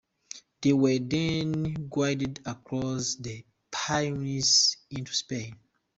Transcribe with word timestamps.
They 0.61 0.73
were 0.73 0.97
then 0.97 1.87
guided 1.87 2.39
across 2.47 3.17
the 3.17 3.45
Pyrenees 3.69 4.77
into 4.89 5.13
Spain. 5.13 5.59